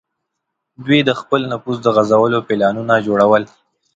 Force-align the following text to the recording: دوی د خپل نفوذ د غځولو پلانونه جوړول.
دوی 0.85 0.99
د 1.03 1.11
خپل 1.19 1.41
نفوذ 1.51 1.77
د 1.83 1.87
غځولو 1.95 2.39
پلانونه 2.47 2.95
جوړول. 3.07 3.43